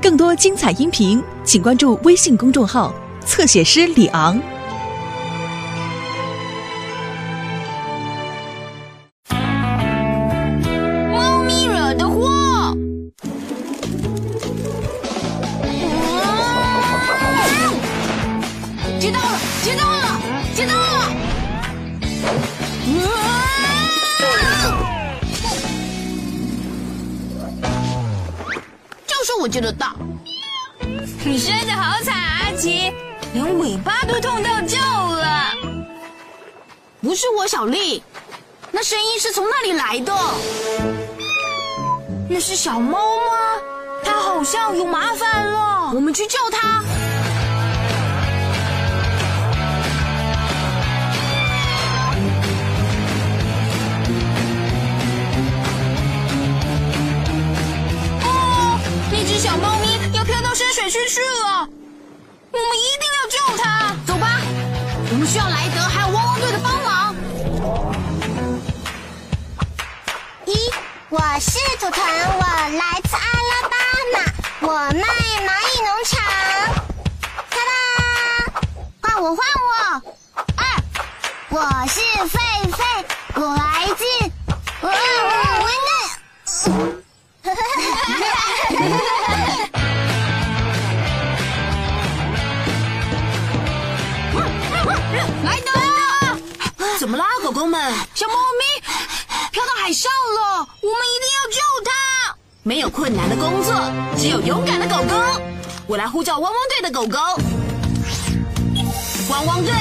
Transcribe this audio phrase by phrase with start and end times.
[0.00, 2.92] 更多精彩音频，请关注微信公众号
[3.24, 4.36] “侧写师李昂”。
[11.12, 12.76] 猫咪惹的祸。
[18.98, 20.20] 接到了，接到了，
[20.54, 20.82] 接到了！
[29.42, 29.96] 我接得到。
[31.24, 32.92] 你摔得好惨，阿奇，
[33.34, 35.52] 连尾巴都痛到叫了。
[37.00, 38.04] 不是我，小丽，
[38.70, 40.16] 那声音是从那里来的。
[42.30, 43.32] 那是小猫吗？
[44.04, 45.90] 它好像有麻烦了。
[45.92, 46.80] 我们去救它。
[59.32, 61.66] 只小猫咪要飘到深水区去了，
[62.50, 63.96] 我们一定要救它。
[64.06, 64.42] 走吧，
[65.10, 67.16] 我们需要莱德还有汪汪队的帮忙。
[70.44, 70.70] 一，
[71.08, 72.44] 我是图腾，我
[72.76, 73.76] 来自阿拉巴
[74.12, 74.20] 马，
[74.68, 76.20] 我卖蚂蚁农场。
[77.48, 77.72] 哒哒，
[79.00, 79.72] 换我换我。
[80.58, 80.60] 二，
[81.48, 81.56] 我
[81.88, 82.36] 是狒
[82.70, 82.84] 狒，
[83.36, 84.04] 我来自……
[84.82, 84.92] 我我莱
[97.52, 97.78] 狗狗们？
[98.14, 98.80] 小猫咪
[99.50, 102.34] 飘到海上了，我们一定要救它。
[102.62, 103.74] 没有困难的工作，
[104.16, 105.14] 只有勇敢的狗狗。
[105.86, 107.18] 我来呼叫汪汪队的狗狗。
[109.28, 109.72] 汪汪队，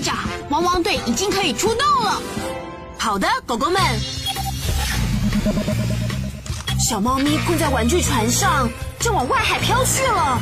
[0.00, 0.16] 长，
[0.48, 2.20] 汪汪队已经可以出动了。
[2.98, 3.80] 好的，狗狗们。
[6.88, 8.68] 小猫咪困在玩具船上，
[8.98, 10.38] 正往外海飘去了。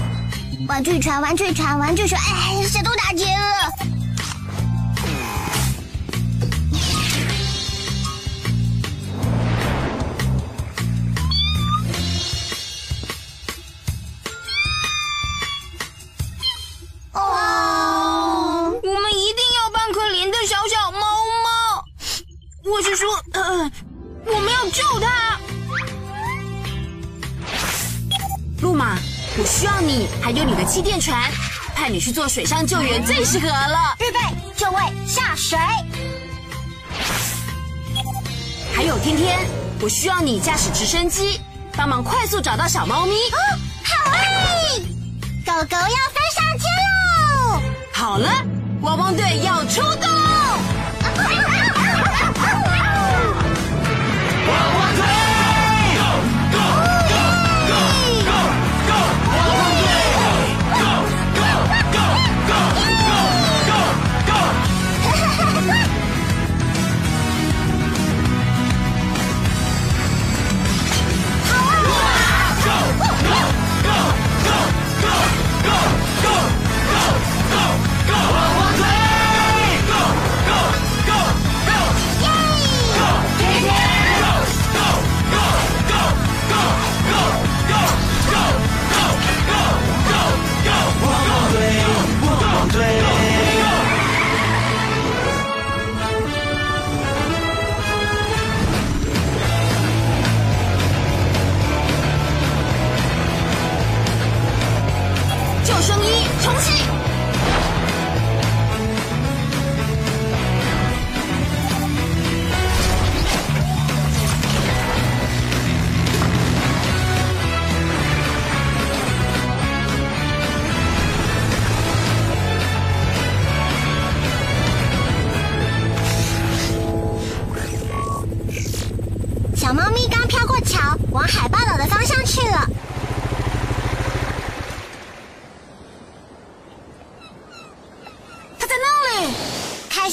[0.67, 3.78] 玩具船，玩具船，玩具船，哎，谁都打劫了。
[29.41, 31.31] 我需要你，还有你的气垫船，
[31.73, 33.95] 派你去做水上救援最适合了。
[34.01, 34.19] 预备，
[34.57, 35.57] 就位，下水。
[38.75, 39.39] 还有天天，
[39.81, 41.41] 我需要你驾驶直升机，
[41.77, 43.13] 帮忙快速找到小猫咪。
[43.15, 43.39] 哦，
[43.85, 44.81] 好哎！
[45.47, 46.69] 狗狗要飞上天
[47.47, 47.63] 喽！
[47.93, 48.29] 好了，
[48.81, 50.09] 汪汪队要出动。
[51.15, 51.23] 救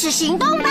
[0.05, 0.69] 始行动吧！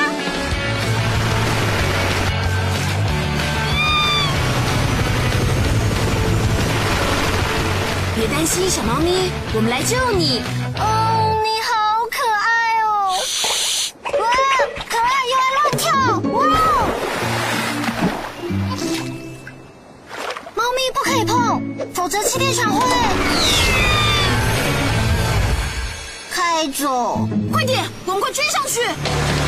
[8.14, 10.40] 别担心，小猫咪，我们来救你。
[28.24, 29.43] 快追上去！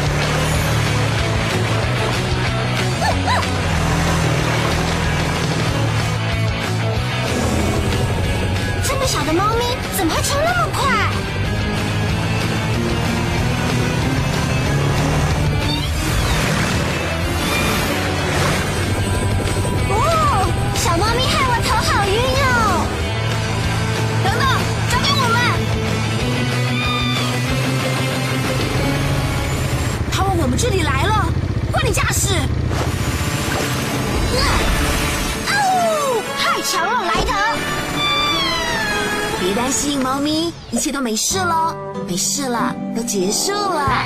[40.86, 41.74] 切都没事了，
[42.06, 44.04] 没事了，都结束了。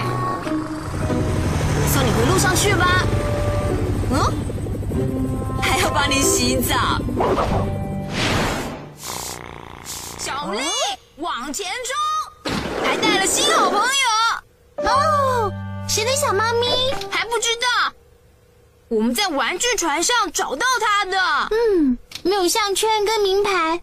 [1.93, 3.05] 送你回路上去吧。
[4.11, 5.61] 嗯？
[5.61, 6.99] 还要帮你洗澡。
[10.17, 10.63] 小丽，
[11.19, 12.53] 往前冲！
[12.83, 14.89] 还带了新好朋友。
[14.89, 15.53] 哦，
[15.87, 16.67] 谁的小猫咪？
[17.11, 17.93] 还不知道？
[18.89, 21.19] 我们在玩具船上找到它的。
[21.51, 23.83] 嗯，没有项圈跟名牌。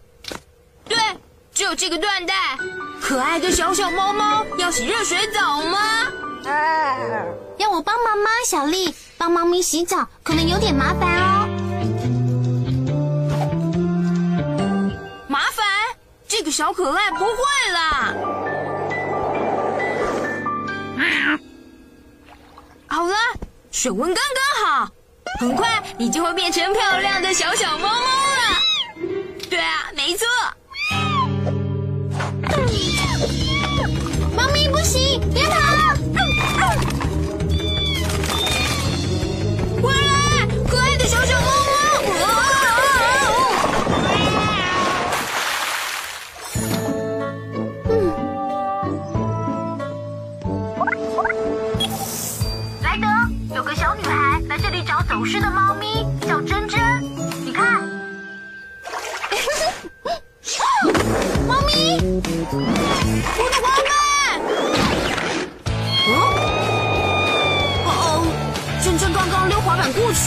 [0.89, 0.97] 对，
[1.57, 2.35] 只有这个缎带。
[3.01, 5.79] 可爱的小小猫猫要洗热水澡吗？
[7.57, 8.93] 要我帮忙吗，小丽？
[9.17, 11.49] 帮猫咪洗澡可能有点麻烦哦。
[15.27, 15.65] 麻烦，
[16.27, 18.13] 这个小可爱不会啦。
[22.85, 23.15] 好了，
[23.71, 24.91] 水温刚刚好，
[25.39, 28.56] 很快你就会变成漂亮的小小猫猫了。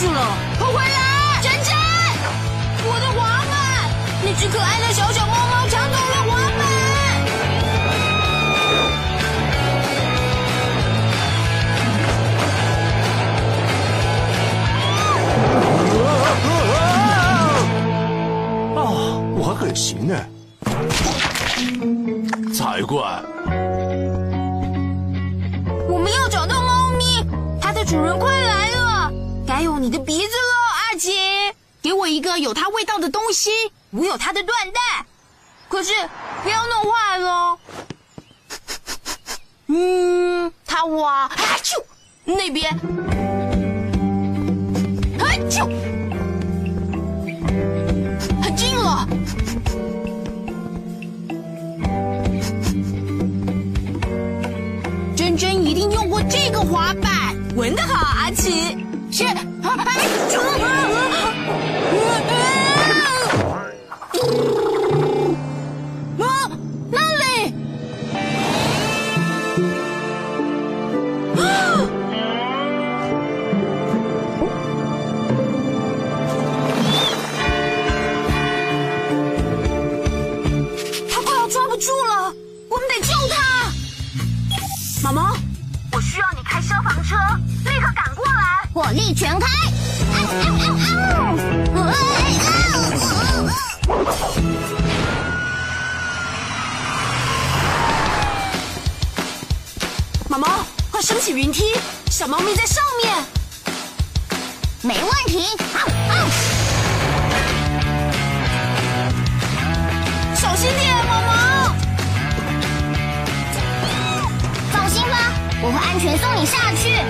[0.01, 1.39] 去了，快回来！
[1.43, 1.77] 珍珍，
[2.89, 3.53] 我的滑板！
[4.23, 5.60] 那只可爱的小小猫猫
[32.51, 33.49] 有它味道的东西，
[33.91, 35.05] 我有它的缎带，
[35.69, 35.93] 可是
[36.43, 37.57] 不要弄坏了。
[39.67, 41.31] 嗯，它哇，啊
[41.63, 41.81] 啾，
[42.25, 42.69] 那边，
[45.17, 45.65] 啊啾，
[48.43, 49.07] 很近了。
[55.15, 58.77] 珍珍一定用过这个滑板，闻得好，阿奇。
[59.09, 61.30] 是，啊啊，
[101.21, 101.75] 起云梯，
[102.09, 103.13] 小猫咪在上面。
[104.81, 105.45] 没问题。
[105.75, 106.13] 啊啊！
[110.35, 111.75] 小心点，毛毛。
[114.71, 117.05] 放心吧，我会安全送你下去。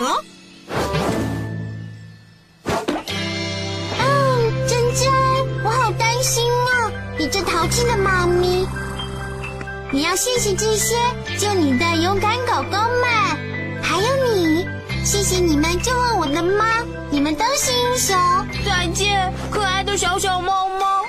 [0.00, 0.16] 啊。
[3.98, 5.12] 嗯，珍珍，
[5.62, 8.66] 我好担心啊，你这淘气的猫咪。
[9.92, 10.96] 你要谢谢这些
[11.36, 14.66] 救你的勇敢狗狗们，还有你。
[15.04, 16.64] 谢谢你们救了我的猫，
[17.10, 18.16] 你们都是英雄。
[18.64, 21.04] 再见，可爱的小小猫猫。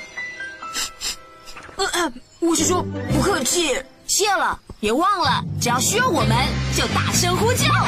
[2.39, 2.83] 我是说，
[3.13, 6.35] 不客气，谢了，别忘了，只要需要我们
[6.75, 7.71] 就大声呼叫。
[7.71, 7.87] 啊。